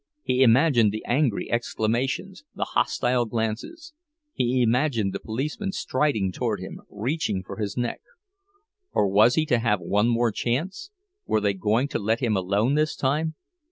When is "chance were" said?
10.31-11.39